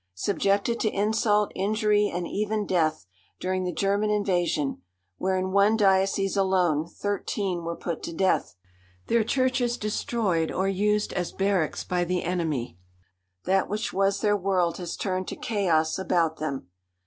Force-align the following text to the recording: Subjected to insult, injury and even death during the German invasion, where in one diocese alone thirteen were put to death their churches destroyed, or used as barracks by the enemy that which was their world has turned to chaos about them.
Subjected 0.15 0.79
to 0.79 0.89
insult, 0.89 1.51
injury 1.53 2.09
and 2.11 2.27
even 2.27 2.65
death 2.65 3.05
during 3.39 3.65
the 3.65 3.71
German 3.71 4.09
invasion, 4.09 4.81
where 5.19 5.37
in 5.37 5.51
one 5.51 5.77
diocese 5.77 6.35
alone 6.35 6.87
thirteen 6.87 7.63
were 7.63 7.75
put 7.75 8.01
to 8.01 8.11
death 8.11 8.55
their 9.09 9.23
churches 9.23 9.77
destroyed, 9.77 10.51
or 10.51 10.67
used 10.67 11.13
as 11.13 11.31
barracks 11.31 11.83
by 11.83 12.03
the 12.03 12.23
enemy 12.23 12.79
that 13.45 13.69
which 13.69 13.93
was 13.93 14.21
their 14.21 14.35
world 14.35 14.77
has 14.77 14.95
turned 14.97 15.27
to 15.27 15.35
chaos 15.35 15.99
about 15.99 16.37
them. 16.37 16.69